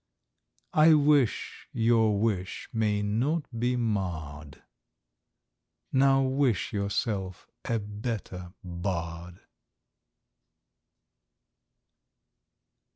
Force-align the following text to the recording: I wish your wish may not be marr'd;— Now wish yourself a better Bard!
I 0.73 0.95
wish 0.95 1.67
your 1.71 2.19
wish 2.19 2.67
may 2.73 3.03
not 3.03 3.43
be 3.59 3.75
marr'd;— 3.75 4.63
Now 5.91 6.23
wish 6.23 6.73
yourself 6.73 7.47
a 7.65 7.77
better 7.77 8.51
Bard! 8.63 9.41